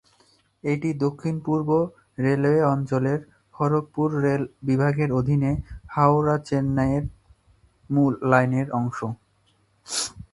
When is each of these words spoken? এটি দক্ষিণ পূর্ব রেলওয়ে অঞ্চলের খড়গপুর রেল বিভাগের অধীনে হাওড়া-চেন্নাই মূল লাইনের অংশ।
এটি 0.63 0.89
দক্ষিণ 1.03 1.35
পূর্ব 1.45 1.69
রেলওয়ে 2.17 2.61
অঞ্চলের 2.73 3.19
খড়গপুর 3.55 4.09
রেল 4.23 4.43
বিভাগের 4.67 5.09
অধীনে 5.19 5.51
হাওড়া-চেন্নাই 5.93 6.93
মূল 7.89 8.13
লাইনের 8.31 8.67
অংশ। 8.79 8.99